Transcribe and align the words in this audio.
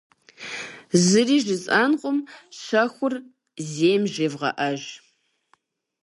Зыри 1.05 1.37
жысӏэнукъым, 1.45 2.17
щэхур 2.59 3.13
зейм 3.71 4.03
жевгъэӏэж. 4.13 4.81